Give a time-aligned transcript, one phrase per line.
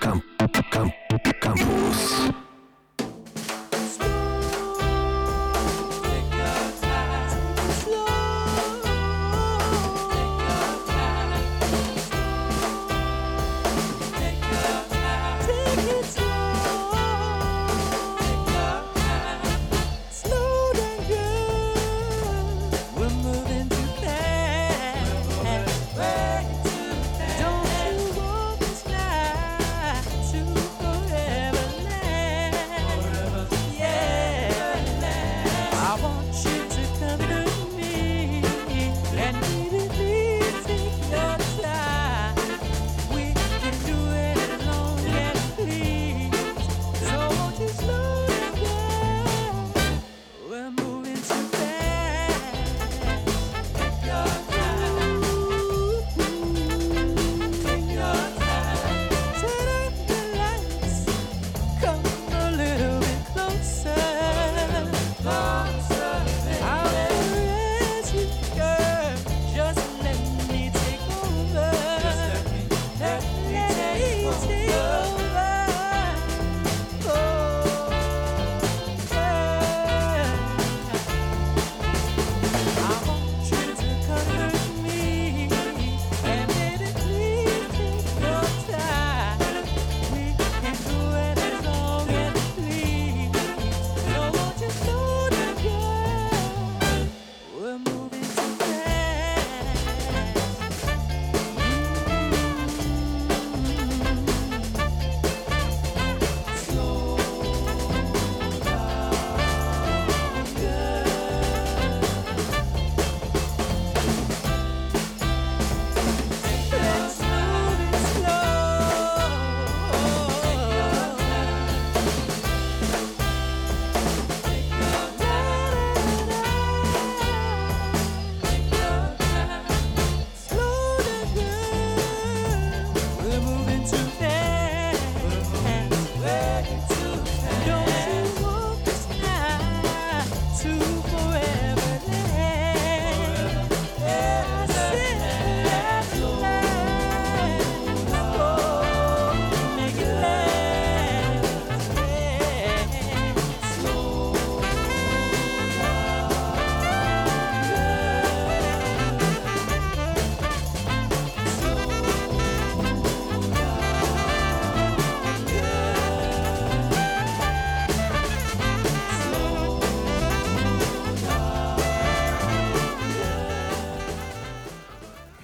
[0.00, 0.22] Camp,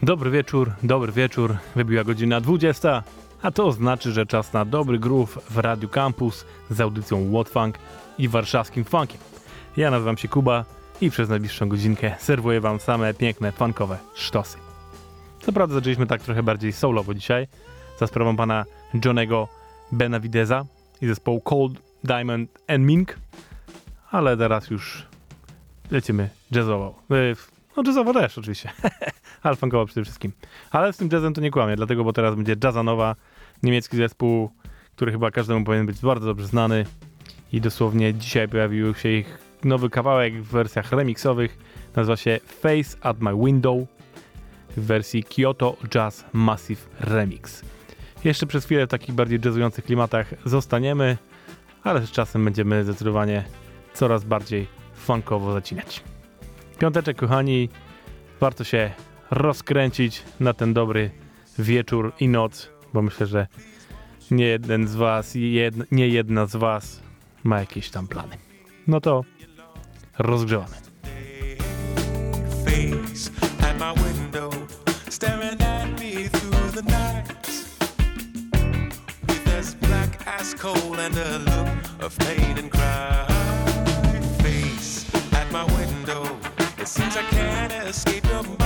[0.08, 1.56] Dobry wieczór, dobry wieczór.
[1.76, 3.02] Wybiła godzina 20,
[3.42, 7.78] a to znaczy, że czas na dobry groove w Radiu Campus z audycją What Funk
[8.18, 9.20] i warszawskim funkiem.
[9.76, 10.64] Ja nazywam się Kuba
[11.00, 14.58] i przez najbliższą godzinkę serwuję wam same piękne, funkowe sztosy.
[15.40, 17.46] Co prawda zaczęliśmy tak trochę bardziej solowo dzisiaj,
[17.98, 18.64] za sprawą pana
[19.04, 19.48] Johnego
[19.92, 20.64] Benavideza
[21.00, 21.72] i zespołu Cold
[22.04, 23.18] Diamond and Mink,
[24.10, 25.06] ale teraz już
[25.90, 26.94] lecimy jazzowo.
[27.10, 28.70] E, No jazzowo też oczywiście,
[29.42, 30.32] ale funkowo przede wszystkim.
[30.70, 33.16] Ale z tym jazzem to nie kłamie, dlatego, bo teraz będzie Jazzanowa,
[33.62, 34.50] niemiecki zespół,
[34.96, 36.84] który chyba każdemu powinien być bardzo dobrze znany
[37.52, 41.58] i dosłownie dzisiaj pojawił się ich nowy kawałek w wersjach remixowych,
[41.96, 43.78] nazywa się Face at My Window
[44.76, 47.62] w wersji Kyoto Jazz Massive Remix.
[48.24, 51.16] Jeszcze przez chwilę w takich bardziej jazzujących klimatach zostaniemy,
[51.84, 53.44] ale z czasem będziemy zdecydowanie
[53.94, 56.02] coraz bardziej funkowo zacinać.
[56.78, 57.68] Piąteczek, kochani,
[58.40, 58.90] warto się
[59.30, 61.10] rozkręcić na ten dobry
[61.58, 63.46] wieczór i noc, bo myślę, że
[64.30, 65.34] nie jeden z was,
[65.90, 67.02] nie jedna z was
[67.44, 68.36] ma jakieś tam plany.
[68.86, 69.24] No to
[70.18, 70.76] rozgrzewamy.
[72.64, 73.30] Face
[85.32, 86.38] at my window,
[86.78, 88.57] it seems I can't escape your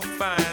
[0.00, 0.47] fine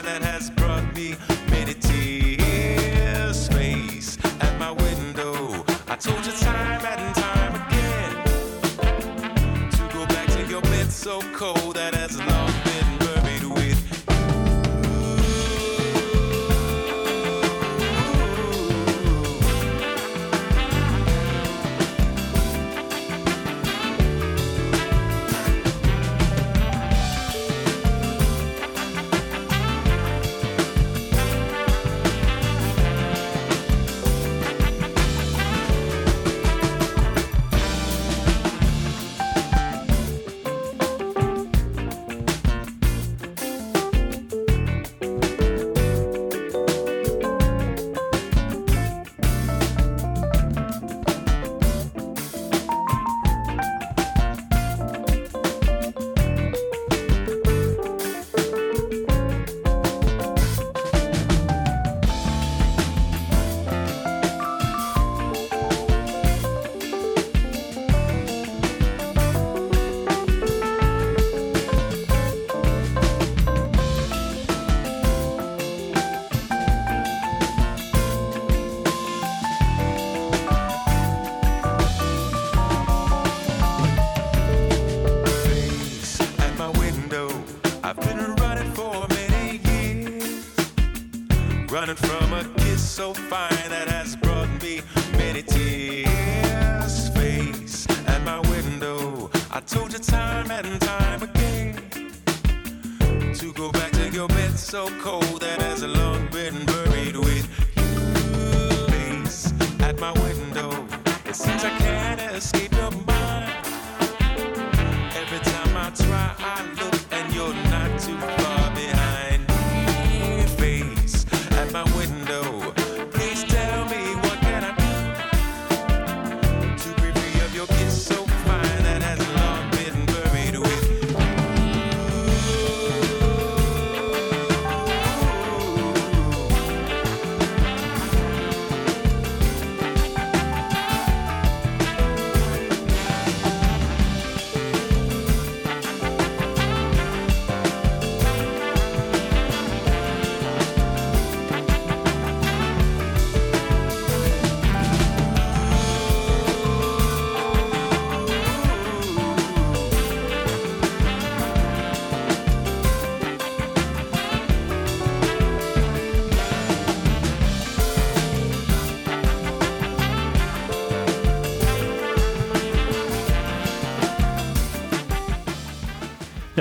[93.13, 93.54] fine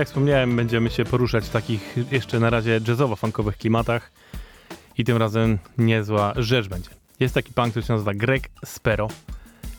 [0.05, 4.12] Jak wspomniałem, będziemy się poruszać w takich jeszcze na razie jazzowo-funkowych klimatach
[4.99, 6.91] i tym razem niezła rzecz będzie.
[7.21, 9.09] Jest taki pan, który się nazywa Greg Spero.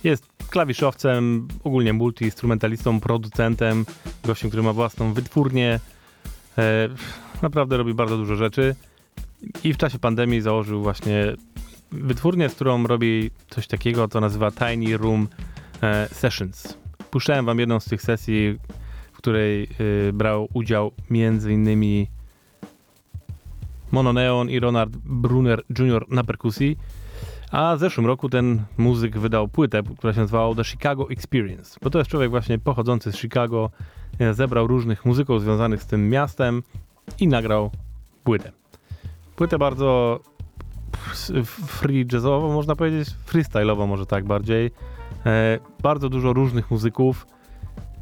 [0.03, 3.85] Jest klawiszowcem, ogólnie multi-instrumentalistą, producentem,
[4.23, 5.79] gościem, który ma własną wytwórnię.
[6.57, 6.89] E,
[7.41, 8.75] naprawdę robi bardzo dużo rzeczy
[9.63, 11.33] i w czasie pandemii założył właśnie
[11.91, 15.27] wytwórnię, z którą robi coś takiego, co nazywa Tiny Room
[15.81, 16.77] e, Sessions.
[17.11, 18.59] Puszczałem wam jedną z tych sesji,
[19.25, 19.67] której
[20.09, 22.07] y, brał udział między innymi
[23.91, 26.05] Mono Neon i Ronald Brunner Jr.
[26.09, 26.77] na perkusji.
[27.51, 31.79] A w zeszłym roku ten muzyk wydał płytę, która się nazywała The Chicago Experience.
[31.81, 33.69] Bo to jest człowiek właśnie pochodzący z Chicago,
[34.19, 36.63] e, zebrał różnych muzyków związanych z tym miastem
[37.19, 37.71] i nagrał
[38.23, 38.51] płytę.
[39.35, 40.19] Płytę bardzo
[41.67, 44.71] free jazzowo, można powiedzieć, freestyle'owo może tak bardziej.
[45.25, 47.27] E, bardzo dużo różnych muzyków,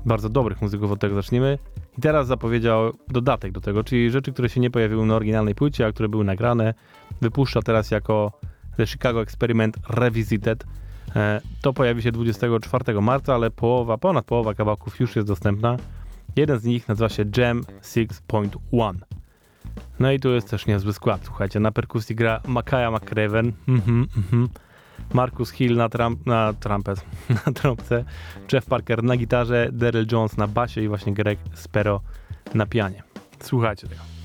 [0.05, 1.57] bardzo dobrych muzyków, od tego zacznijmy.
[1.97, 5.85] I teraz zapowiedział dodatek do tego, czyli rzeczy, które się nie pojawiły na oryginalnej płycie,
[5.85, 6.73] a które były nagrane,
[7.21, 8.31] wypuszcza teraz jako
[8.77, 10.63] The Chicago Experiment Revisited.
[11.15, 15.77] E, To pojawi się 24 marca, ale połowa, ponad połowa kawałków już jest dostępna.
[16.35, 18.93] Jeden z nich nazywa się Jam 6.1.
[19.99, 21.21] No i tu jest też niezły skład.
[21.23, 24.49] Słuchajcie, na perkusji gra Makaya McRaven, mhm, mhm.
[25.13, 27.05] Marcus Hill na, tram, na trampet,
[27.45, 28.05] na trąbce,
[28.53, 32.01] Jeff Parker na gitarze, Daryl Jones na basie i właśnie Greg Spero
[32.53, 33.03] na pianie.
[33.39, 34.22] Słuchajcie tego.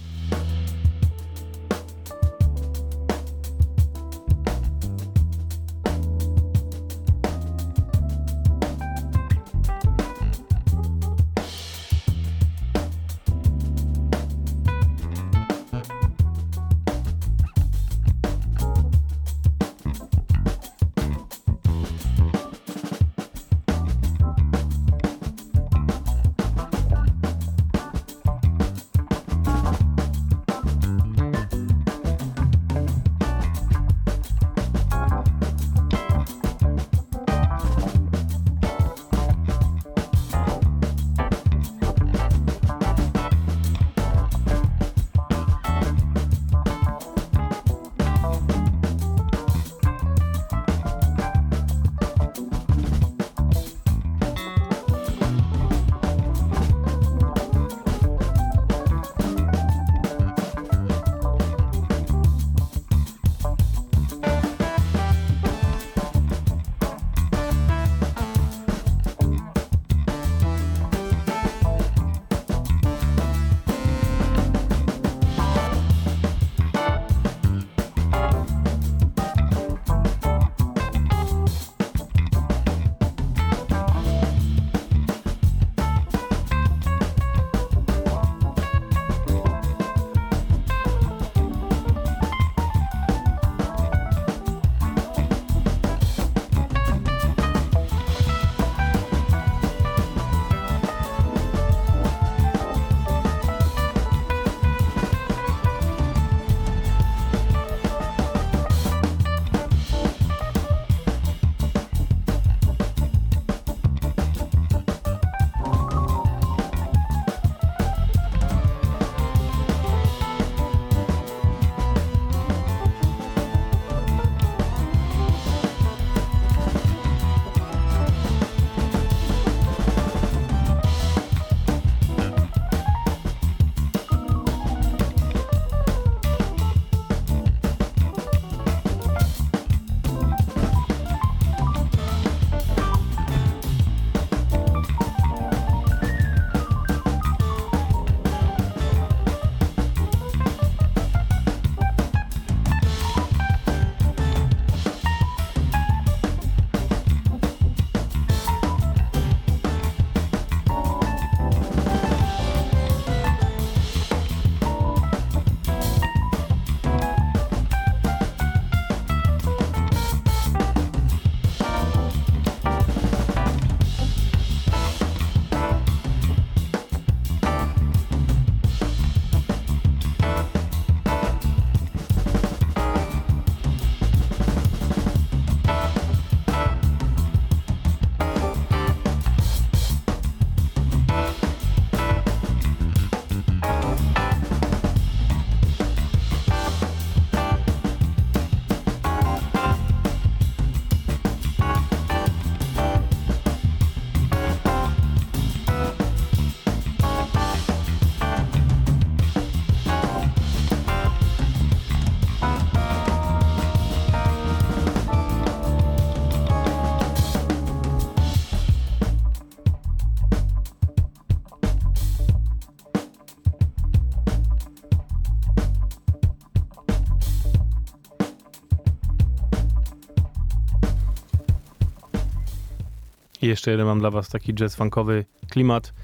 [233.49, 235.95] Jeszcze jeden mam dla was taki jazz funkowy klimat,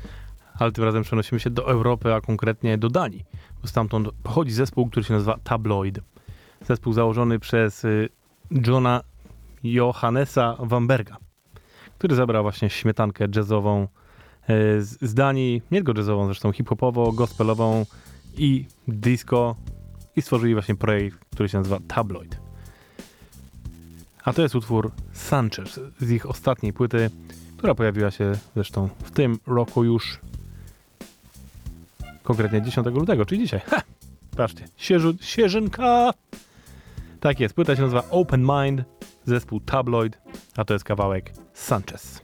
[0.58, 3.24] ale tym razem przenosimy się do Europy, a konkretnie do Danii,
[3.62, 6.00] bo stamtąd pochodzi zespół, który się nazywa Tabloid.
[6.60, 8.08] Zespół założony przez y,
[8.66, 9.02] Johna
[9.62, 11.16] Johannesa Wamberga,
[11.98, 13.86] który zabrał właśnie śmietankę jazzową y,
[14.82, 17.86] z Danii, nie tylko jazzową, zresztą hip-hopową, gospelową
[18.36, 19.56] i disco
[20.16, 22.40] i stworzyli właśnie projekt, który się nazywa Tabloid.
[24.24, 27.10] A to jest utwór Sanchez z ich ostatniej płyty,
[27.56, 30.18] która pojawiła się zresztą w tym roku już
[32.22, 33.60] konkretnie 10 lutego, czyli dzisiaj.
[33.66, 33.82] Ha!
[34.36, 36.12] Patrzcie, świeżu, świeżynka!
[37.20, 38.82] Tak jest, płyta się nazywa Open Mind,
[39.24, 40.18] zespół Tabloid,
[40.56, 42.20] a to jest kawałek Sanchez.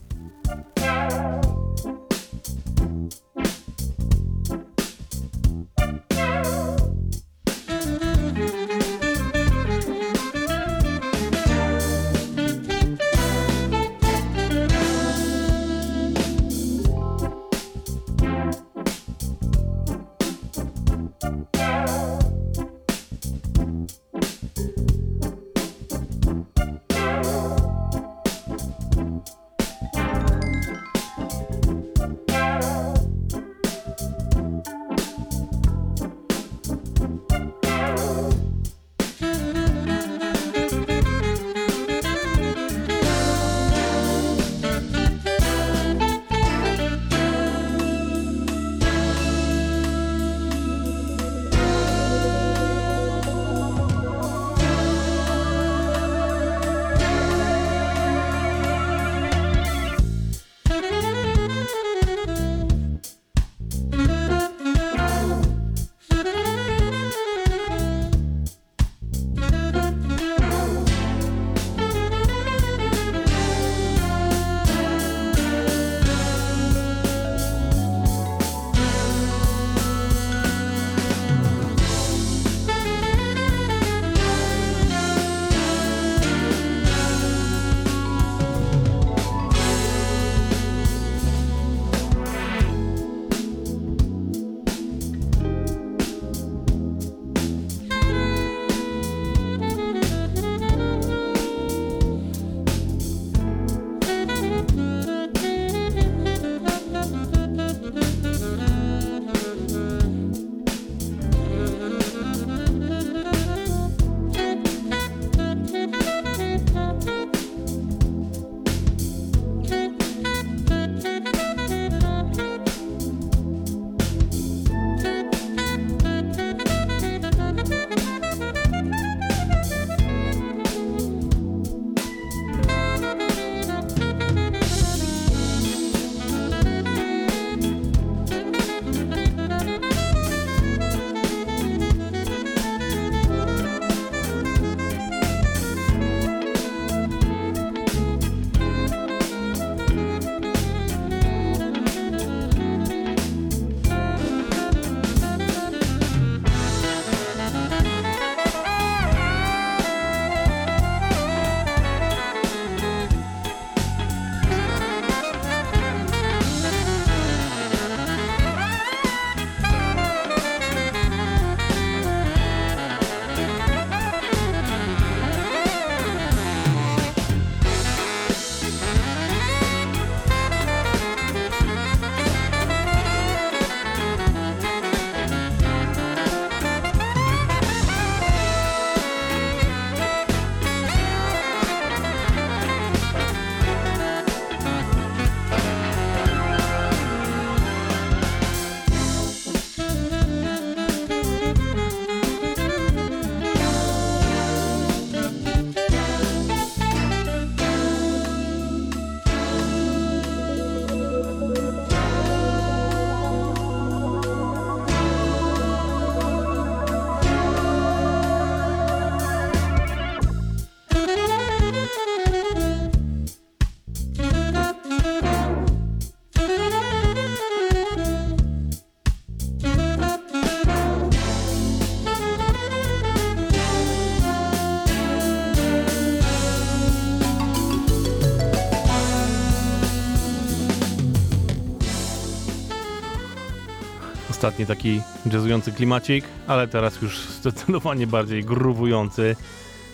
[244.41, 249.37] Ostatni taki jazzujący klimacik, ale teraz już zdecydowanie bardziej gruwujący,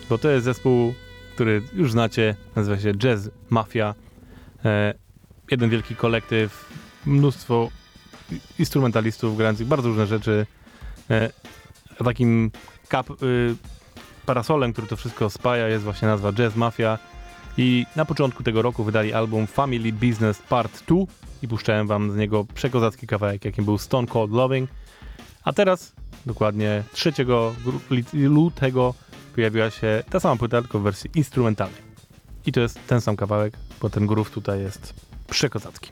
[0.09, 0.93] bo to jest zespół,
[1.35, 3.95] który już znacie, nazywa się Jazz Mafia.
[4.65, 4.93] E,
[5.51, 6.69] jeden wielki kolektyw,
[7.05, 7.69] mnóstwo
[8.59, 10.45] instrumentalistów grających bardzo różne rzeczy.
[11.09, 11.29] E,
[12.03, 12.51] takim
[12.87, 13.55] kap, y,
[14.25, 16.99] parasolem, który to wszystko spaja jest właśnie nazwa Jazz Mafia
[17.57, 20.95] i na początku tego roku wydali album Family Business Part 2
[21.41, 24.69] i puszczałem wam z niego przekozacki kawałek, jakim był Stone Cold Loving.
[25.43, 25.93] A teraz,
[26.25, 28.93] dokładnie 3 gru- lutego
[29.35, 31.81] pojawiła się ta sama płyta, tylko w wersji instrumentalnej.
[32.45, 34.93] I to jest ten sam kawałek, bo ten groove tutaj jest
[35.29, 35.89] przekozacki.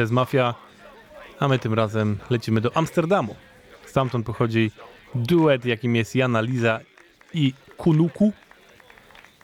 [0.00, 0.54] Jazz Mafia.
[1.40, 3.36] A my tym razem lecimy do Amsterdamu.
[3.86, 4.70] Stamtąd pochodzi
[5.14, 6.80] duet, jakim jest Jana Liza
[7.34, 8.32] i Kunuku,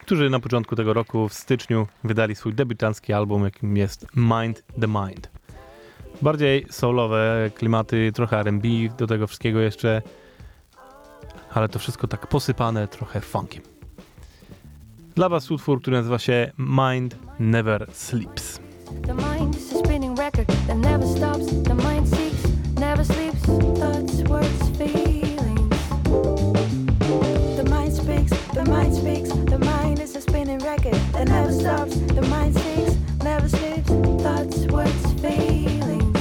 [0.01, 4.87] którzy na początku tego roku w styczniu wydali swój debiutancki album, jakim jest Mind the
[4.87, 5.31] Mind.
[6.23, 10.03] Bardziej soulowe klimaty, trochę R&B do tego wszystkiego jeszcze,
[11.55, 13.63] ale to wszystko tak posypane trochę funkiem.
[15.15, 18.61] Dla was utwór, który nazywa się Mind Never Sleeps.
[20.27, 21.47] Record that never stops.
[21.69, 22.43] The mind seeks,
[22.81, 23.41] never sleeps.
[23.81, 25.79] Thoughts, words, feelings.
[27.59, 31.95] The mind speaks, the mind speaks, the mind is a spinning record that never stops.
[32.17, 33.89] The mind speaks, never sleeps.
[34.25, 36.19] Thoughts, words, feelings.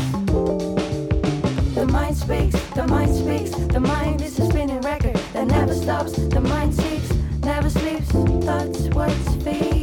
[1.73, 6.11] The mind speaks, the mind speaks, the mind is a spinning record that never stops.
[6.13, 7.09] The mind seeks,
[7.41, 8.11] never sleeps.
[8.45, 9.74] Thoughts, words, feelings.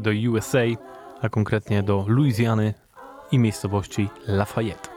[0.00, 0.64] Do USA,
[1.22, 2.74] a konkretnie do Luizjany
[3.32, 4.88] i miejscowości Lafayette.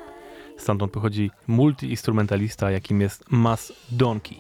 [0.58, 4.38] Stamtąd pochodzi multiinstrumentalista, jakim jest Mas Donkey,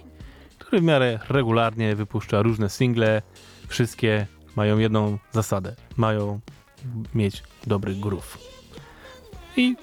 [0.60, 3.22] który w miarę regularnie wypuszcza różne single.
[3.68, 5.76] Wszystkie mają jedną zasadę.
[5.98, 6.40] Mają
[7.16, 8.38] mieć dobry groove.
[9.58, 9.76] I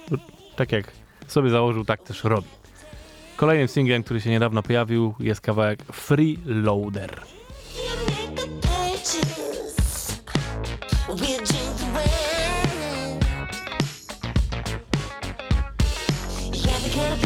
[0.57, 0.93] tak jak
[1.27, 2.49] sobie założył, tak też robi.
[3.37, 7.21] Kolejnym singlem, który się niedawno pojawił, jest kawałek Freeloader.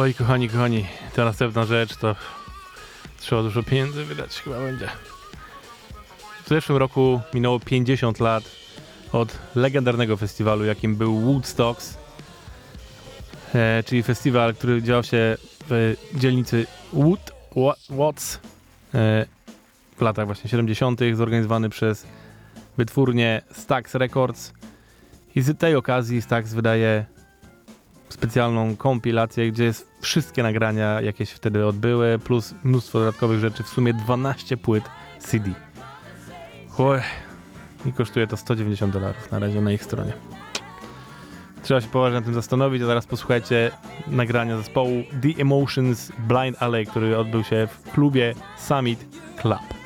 [0.00, 2.16] Oj, kochani, kochani, ta następna rzecz to
[3.18, 4.88] trzeba dużo pieniędzy wydać, chyba będzie.
[6.44, 8.44] W zeszłym roku minęło 50 lat
[9.12, 11.98] od legendarnego festiwalu, jakim był Woodstocks,
[13.54, 15.36] e, czyli festiwal, który działał się
[15.68, 18.40] w dzielnicy Wood, Wa- Watts
[18.94, 19.26] e,
[19.96, 22.06] w latach właśnie 70., zorganizowany przez
[22.76, 24.52] wytwórnię Stax Records.
[25.34, 27.04] I z tej okazji Stax wydaje
[28.10, 33.68] specjalną kompilację, gdzie jest wszystkie nagrania, jakie się wtedy odbyły, plus mnóstwo dodatkowych rzeczy, w
[33.68, 34.84] sumie 12 płyt
[35.18, 35.50] CD.
[36.78, 37.00] Oj,
[37.86, 40.12] i kosztuje to 190 dolarów na razie na ich stronie.
[41.62, 43.70] Trzeba się poważnie nad tym zastanowić, a zaraz posłuchajcie
[44.06, 49.06] nagrania zespołu The Emotions Blind Alley, który odbył się w klubie Summit
[49.40, 49.79] Club.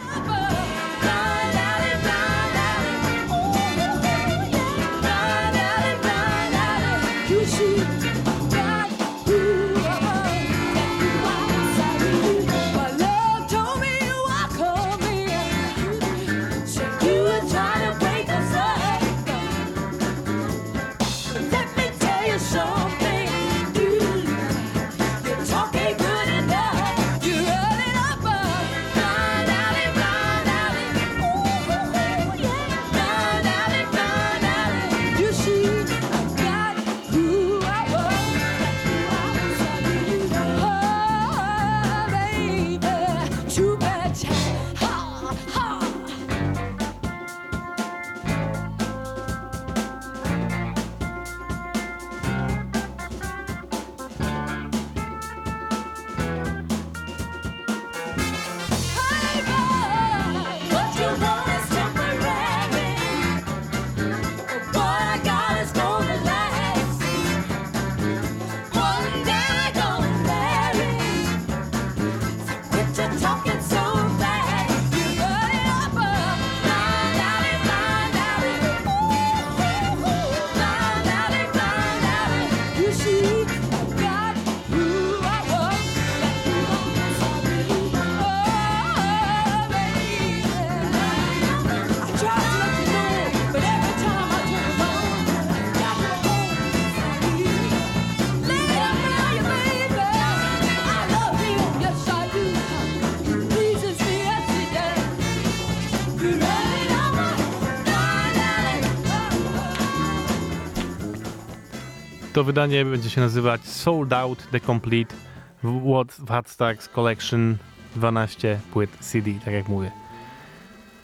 [112.44, 115.14] Wydanie będzie się nazywać Sold Out The Complete
[115.59, 117.57] What Woodstocks Collection
[117.96, 119.90] 12 płyt CD, tak jak mówię.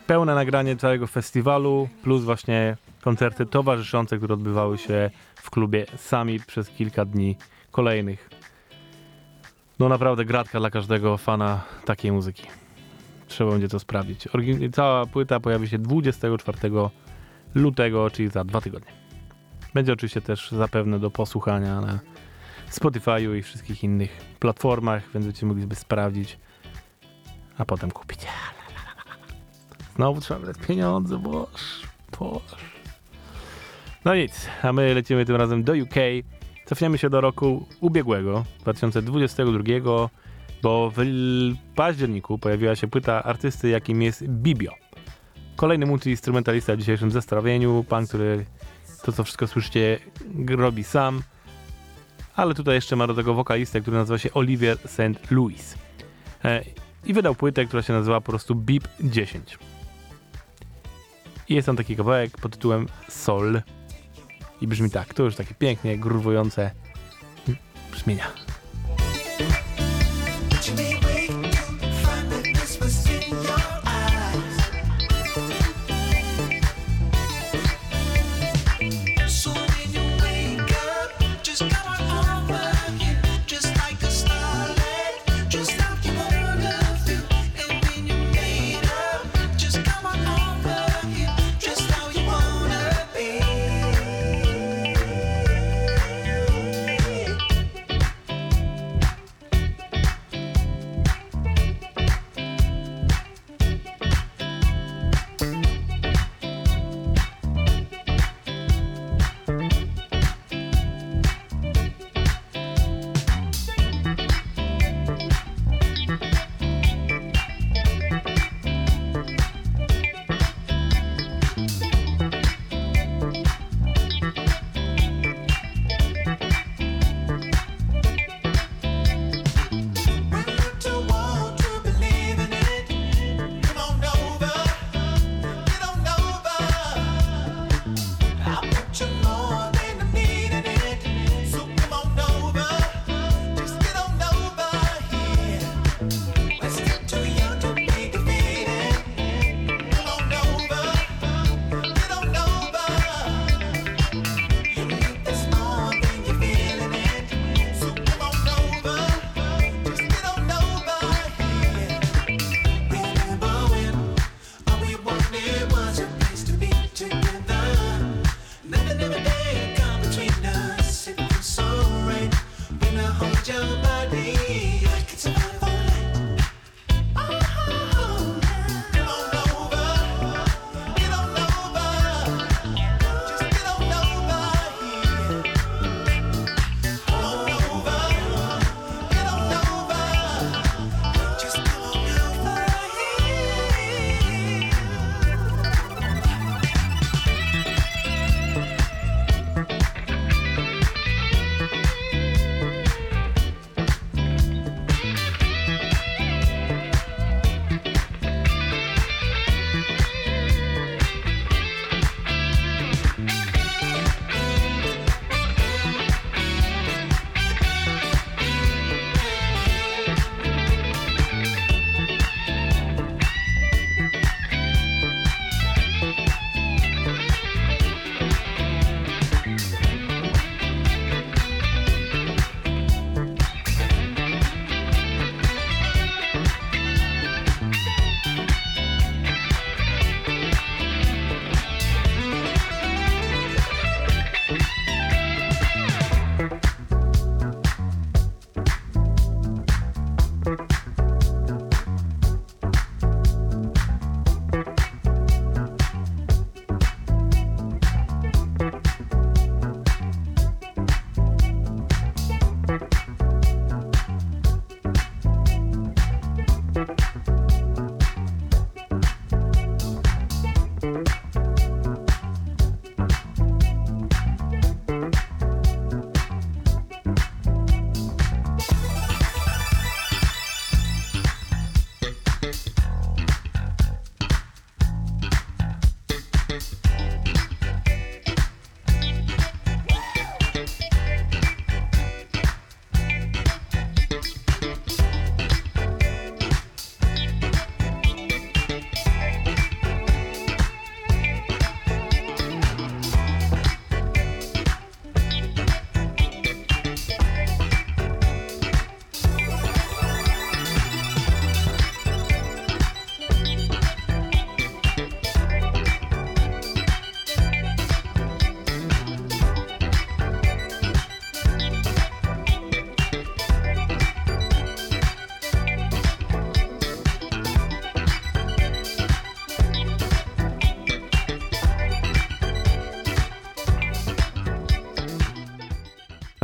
[0.07, 6.68] Pełne nagranie całego festiwalu, plus właśnie koncerty towarzyszące, które odbywały się w klubie Summit przez
[6.68, 7.37] kilka dni
[7.70, 8.31] kolejnych.
[9.79, 12.46] No naprawdę gratka dla każdego fana takiej muzyki.
[13.29, 14.29] Trzeba będzie to sprawdzić.
[14.72, 16.59] Cała płyta pojawi się 24
[17.55, 19.00] lutego, czyli za dwa tygodnie.
[19.74, 21.98] Będzie oczywiście też zapewne do posłuchania na
[22.70, 26.38] Spotify'u i wszystkich innych platformach, więc będziecie mogli sobie sprawdzić,
[27.59, 28.20] a potem kupić.
[29.96, 31.83] Znowu trzeba wydać pieniądze, boż,
[32.18, 32.42] boż.
[34.04, 35.94] No nic, a my lecimy tym razem do UK.
[36.64, 39.62] Cofniemy się do roku ubiegłego, 2022,
[40.62, 41.02] bo w
[41.74, 44.72] październiku pojawiła się płyta artysty, jakim jest Bibio.
[45.56, 48.46] Kolejny multi-instrumentalista w dzisiejszym zestawieniu, pan, który
[49.03, 49.99] to, co wszystko słyszycie,
[50.49, 51.23] robi sam.
[52.37, 55.31] Ale tutaj jeszcze ma do tego wokalistę, który nazywa się Olivier St.
[55.31, 55.75] Louis.
[56.45, 56.65] E,
[57.05, 59.59] I wydał płytę, która się nazywa po prostu Beep 10.
[61.49, 63.63] I jest tam taki kawałek pod tytułem Sol.
[64.61, 66.71] I brzmi tak, to już takie pięknie gruwujące
[67.93, 68.27] brzmienia.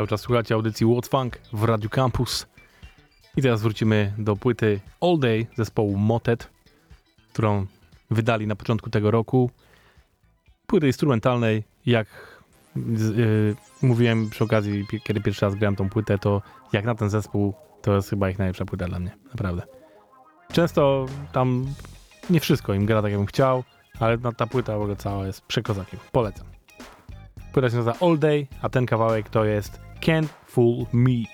[0.07, 2.47] Cały czas słuchacie audycji What Funk w Radio Campus.
[3.37, 6.51] I teraz wrócimy do płyty All Day zespołu Motet,
[7.33, 7.67] którą
[8.11, 9.51] wydali na początku tego roku.
[10.67, 12.07] Płyty instrumentalnej, jak
[12.77, 16.43] yy, mówiłem przy okazji, kiedy pierwszy raz grałem tą płytę, to
[16.73, 19.63] jak na ten zespół, to jest chyba ich najlepsza płyta dla mnie, naprawdę.
[20.53, 21.67] Często tam
[22.31, 23.65] nie wszystko im gra tak, jakbym chciał,
[24.01, 26.01] ale ta płyta w ogóle cała jest przekozakiem.
[26.13, 26.47] Polecam.
[27.53, 31.29] Płyta się nazywa All Day, a ten kawałek to jest Can't Fool Me.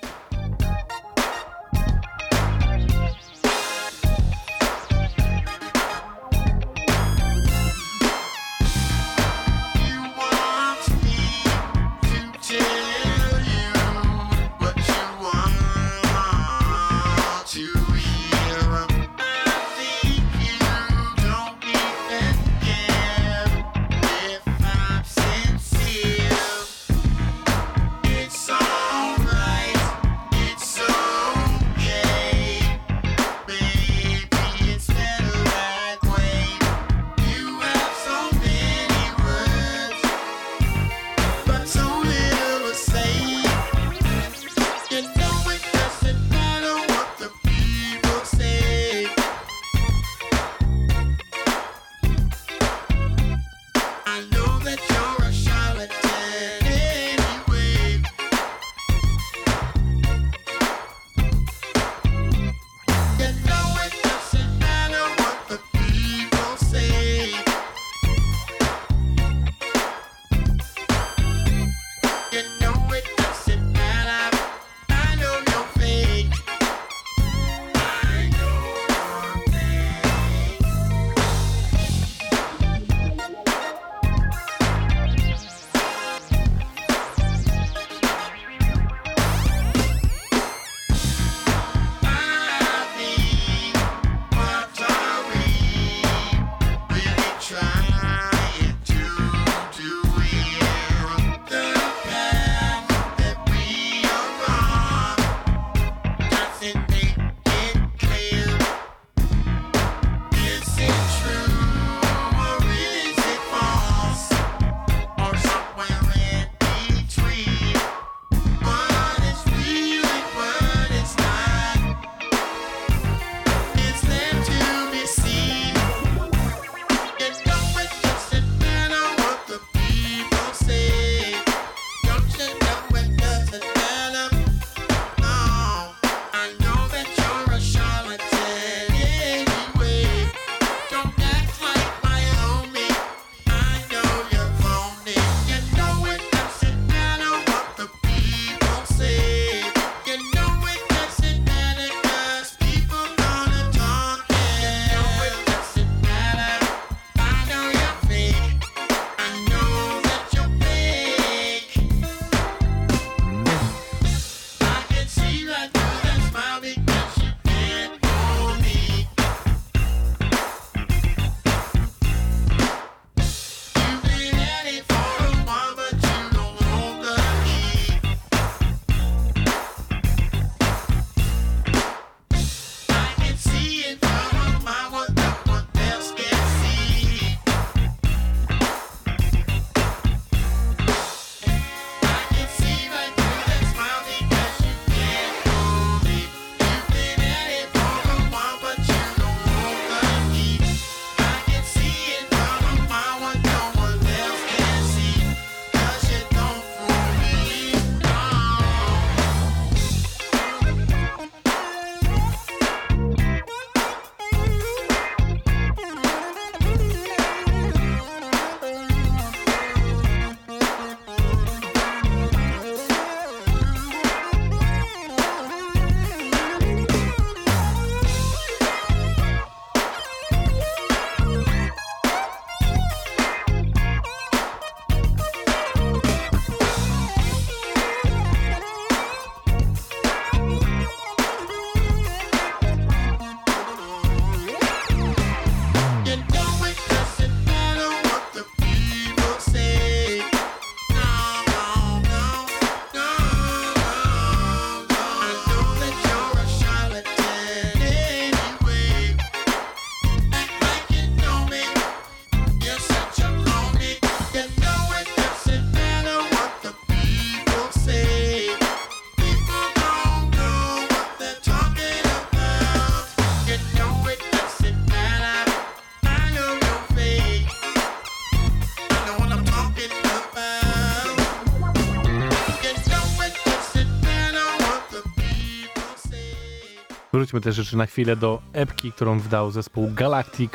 [287.32, 290.52] Wróćmy też jeszcze na chwilę do epki, którą wydał zespół Galactic,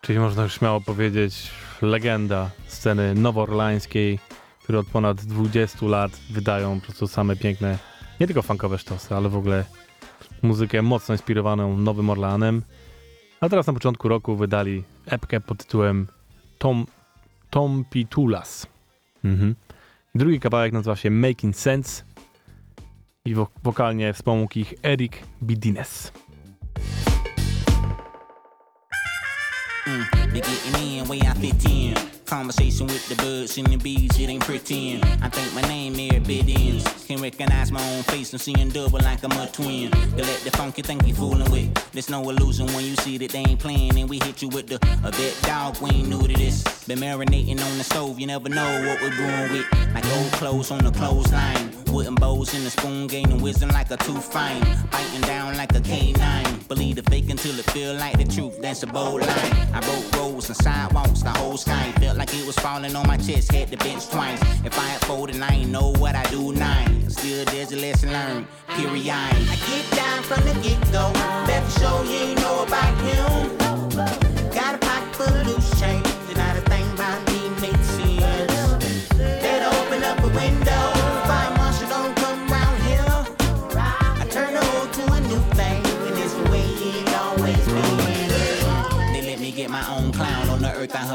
[0.00, 1.50] czyli można już śmiało powiedzieć
[1.82, 4.18] legenda sceny noworlańskiej,
[4.62, 7.78] które od ponad 20 lat wydają po prostu same piękne,
[8.20, 9.64] nie tylko funkowe sztosy, ale w ogóle
[10.42, 12.62] muzykę mocno inspirowaną Nowym Orleanem.
[13.40, 16.06] A teraz na początku roku wydali epkę pod tytułem
[16.58, 16.86] Tom,
[17.50, 18.66] Tom Pitulas.
[19.24, 19.54] Mhm.
[20.14, 22.02] Drugi kawałek nazywa się Making Sense
[23.28, 26.12] i wo- wokalnie wspomógł ich Eric Bidines.
[29.86, 30.06] Mm,
[31.64, 31.94] In.
[32.26, 35.02] Conversation with the birds and the bees, it ain't pretend.
[35.22, 36.84] I think my name here bit ends.
[37.06, 39.90] Can recognize my own face, I'm seeing double like I'm a twin.
[40.14, 41.72] They let the funky think you fooling with.
[41.92, 44.66] There's no illusion when you see that they ain't playing, and we hit you with
[44.66, 45.80] the a bit dog.
[45.80, 46.62] We ain't new to this.
[46.86, 49.94] Been marinating on the stove, you never know what we're brewing with.
[49.94, 51.77] Like old clothes on the clothesline.
[51.98, 54.60] Wooden bowls in the spoon, gaining wisdom like a tooth fine.
[54.88, 56.60] Biting down like a canine.
[56.68, 58.62] Believe the fake until it feel like the truth.
[58.62, 59.52] That's a bold line.
[59.74, 63.16] I broke roads and sidewalks, the whole sky felt like it was falling on my
[63.16, 63.50] chest.
[63.50, 64.40] Had to bench twice.
[64.64, 67.10] If I had folded, I ain't know what I do nine.
[67.10, 68.46] Still, there's a lesson learned.
[68.76, 69.10] Period.
[69.10, 71.10] I get down from the get go.
[71.48, 74.27] Better show you know about him.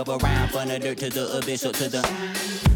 [0.04, 0.24] The earth.
[0.24, 2.02] I from the dirt to the abyss or to the.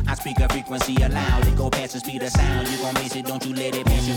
[0.08, 1.48] I speak a frequency aloud.
[1.48, 2.68] It go past the speed of sound.
[2.70, 4.14] You gon' miss it, don't you let it pass you.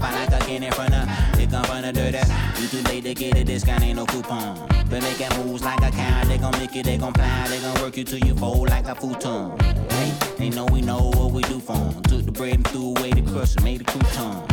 [0.00, 2.14] Find like a kid in front of, they come from the dirt.
[2.60, 4.68] You too late to get a discount, ain't no coupon.
[4.88, 7.74] But making moves like a cow, they gon' make it, they gon' plow, they gon'
[7.82, 9.58] work you till you fold like a futon.
[9.90, 12.02] Hey, they know we know what we do for 'em.
[12.02, 14.44] Took the bread and threw away the crust and made a crouton.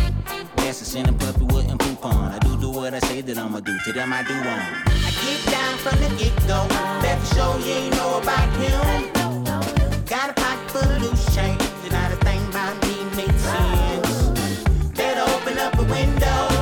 [0.83, 2.31] Sin and puppy wouldn't poop on.
[2.33, 3.77] I do do what I say that I'ma do.
[3.85, 4.43] To them I do on.
[4.43, 6.67] I get down from the get go.
[7.01, 9.11] Better show you ain't know about him.
[10.05, 11.61] Got a pocket full of loose change.
[11.91, 14.29] Not a thing about me makes sense.
[14.95, 16.54] Better open up a window.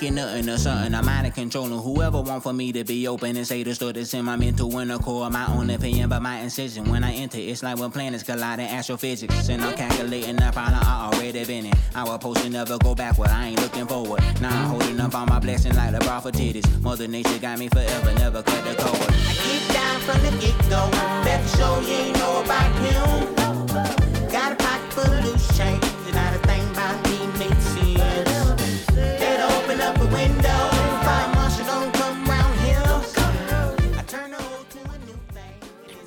[0.00, 0.94] Making nothing or something.
[0.94, 1.66] I'm out of control.
[1.66, 4.36] And whoever want for me to be open and say the story that's in my
[4.36, 6.90] mental inner core, my own opinion, but my incision.
[6.90, 9.48] When I enter, it's like when planets collide in astrophysics.
[9.48, 11.72] And I'm calculating the problem I already been in.
[12.20, 13.28] Supposed to never go backward.
[13.28, 14.20] I ain't looking forward.
[14.40, 16.82] Now I'm holding up all my blessings like the prophet titties.
[16.82, 19.10] Mother Nature got me forever, never cut the cord.
[19.10, 20.90] I get down from the get go.
[21.24, 24.28] Better show you ain't know about him.
[24.30, 25.90] Got a pocket full of loose change.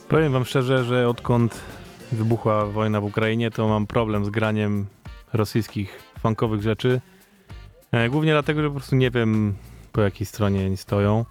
[0.10, 1.62] Powiem wam szczerze, że odkąd
[2.12, 4.86] wybuchła wojna w Ukrainie, to mam problem z graniem
[5.34, 7.01] rosyjskich funkowych rzeczy.
[7.91, 9.56] E, Głównie dlatego, że po prostu nie wiem
[9.91, 11.26] po jakiej stronie oni stoją.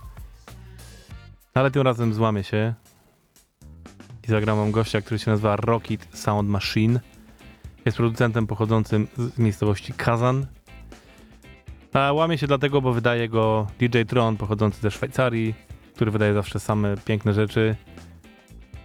[1.55, 2.75] Ale tym razem złamię się
[4.29, 7.01] i zagram wam gościa, który się nazywa Rocket Sound Machine.
[7.85, 10.47] Jest producentem pochodzącym z miejscowości Kazan.
[11.93, 15.55] A łamie się dlatego, bo wydaje go DJ Tron pochodzący ze Szwajcarii,
[15.95, 17.77] który wydaje zawsze same piękne rzeczy.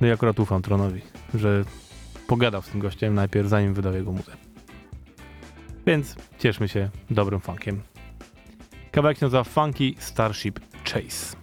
[0.02, 1.02] No i akurat ufam Tronowi,
[1.34, 1.64] że
[2.28, 4.32] pogadał z tym gościem najpierw, zanim wydał jego muzę.
[5.86, 7.82] Więc cieszmy się dobrym funkiem.
[8.92, 11.38] Kawałek się nazywa Funky Starship Chase.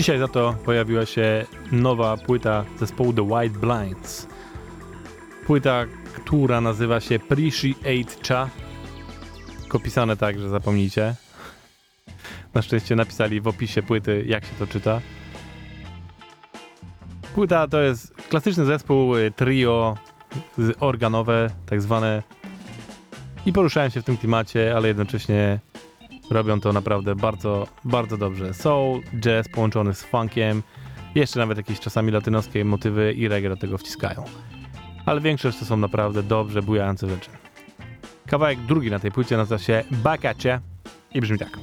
[0.00, 4.26] Dzisiaj za to pojawiła się nowa płyta zespołu The White Blinds.
[5.46, 8.48] Płyta, która nazywa się Appreciate Cha.
[9.60, 11.14] Tylko pisane tak, że zapomnijcie.
[12.54, 15.00] Na szczęście napisali w opisie płyty, jak się to czyta.
[17.34, 19.96] Płyta to jest klasyczny zespół, y, trio
[20.80, 22.22] organowe, tak zwane.
[23.46, 25.60] I poruszają się w tym klimacie, ale jednocześnie
[26.30, 28.54] robią to naprawdę bardzo, bardzo dobrze.
[28.54, 30.62] Soul, jazz połączony z funkiem,
[31.14, 34.24] jeszcze nawet jakieś czasami latynoskie motywy i reggae do tego wciskają.
[35.06, 37.30] Ale większość to są naprawdę dobrze bujające rzeczy.
[38.26, 39.84] Kawałek drugi na tej płycie nazywa się
[40.44, 40.60] Ya
[41.14, 41.58] i brzmi tak.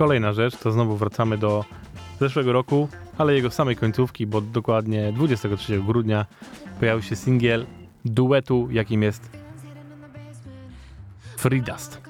[0.00, 1.64] Kolejna rzecz, to znowu wracamy do
[2.20, 2.88] zeszłego roku,
[3.18, 6.26] ale jego samej końcówki, bo dokładnie 23 grudnia
[6.78, 7.66] pojawił się singiel
[8.04, 9.30] duetu, jakim jest
[11.36, 12.00] Free Dust.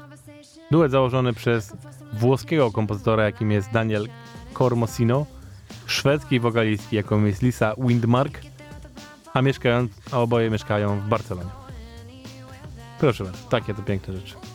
[0.71, 1.77] Duet założony przez
[2.13, 4.09] włoskiego kompozytora, jakim jest Daniel
[4.59, 5.27] Cormosino,
[5.87, 8.41] szwedzkiej wokalistki, jaką jest Lisa Windmark,
[9.35, 11.51] a, mieszkają, a oboje mieszkają w Barcelonie.
[13.01, 14.50] Proszę bardzo, takie to piękne rzeczy.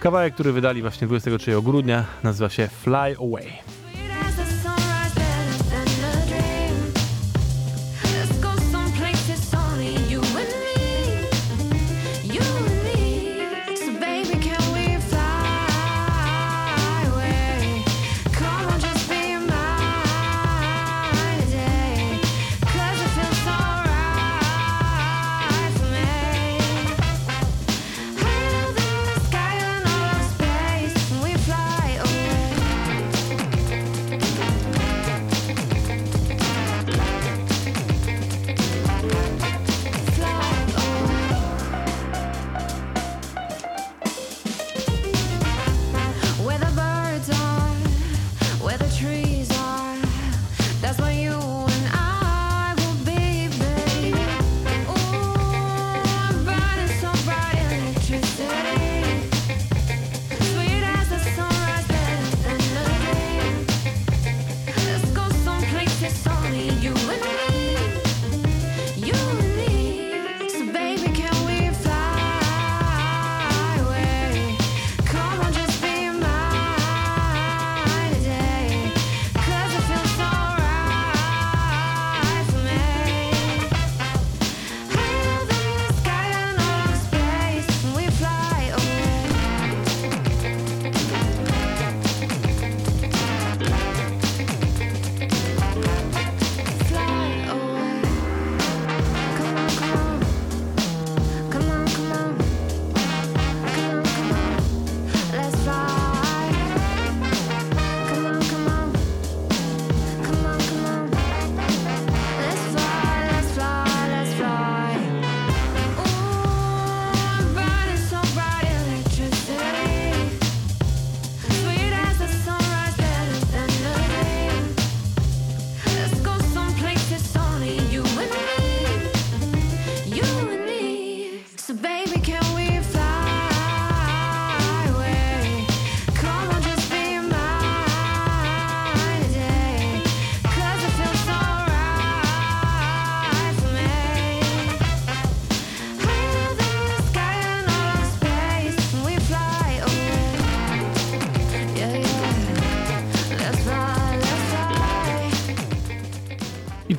[0.00, 3.79] Kawałek, który wydali właśnie 23 grudnia, nazywa się Fly Away.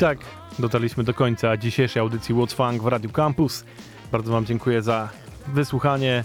[0.02, 0.20] Tak
[0.60, 3.66] dotarliśmy do końca dzisiejszej audycji What's Funk w Radiu Campus.
[4.12, 5.10] Bardzo Wam dziękuję za
[5.48, 6.24] wysłuchanie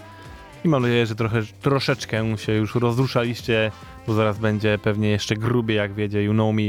[0.64, 3.70] i mam nadzieję, że trochę, troszeczkę się już rozruszaliście,
[4.06, 6.62] bo zaraz będzie pewnie jeszcze grubiej, jak wiedzie You Know Me.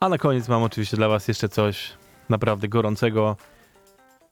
[0.00, 1.92] A na koniec mam oczywiście dla Was jeszcze coś
[2.28, 3.36] naprawdę gorącego.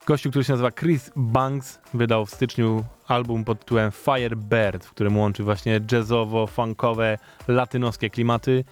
[0.05, 5.17] Gościu, który się nazywa Chris Banks, wydał w styczniu album pod tytułem Firebird, w którym
[5.17, 7.17] łączy właśnie jazzowo-funkowe,
[7.47, 8.63] latynoskie klimaty.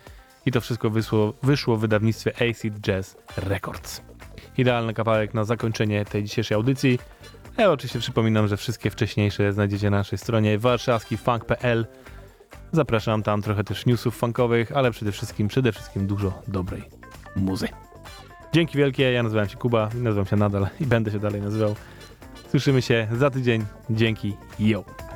[0.45, 4.01] I to wszystko wyszło, wyszło w wydawnictwie Acid Jazz Records.
[4.57, 6.99] Idealny kawałek na zakończenie tej dzisiejszej audycji.
[7.57, 11.87] Ja oczywiście przypominam, że wszystkie wcześniejsze znajdziecie na naszej stronie warszawskifunk.pl.
[12.71, 16.83] Zapraszam tam trochę też newsów funkowych, ale przede wszystkim, przede wszystkim dużo dobrej
[17.35, 17.67] muzy.
[18.53, 21.75] Dzięki wielkie, ja nazywam się Kuba, nazywam się nadal i będę się dalej nazywał.
[22.49, 23.65] Słyszymy się za tydzień.
[23.89, 25.08] Dzięki, yo!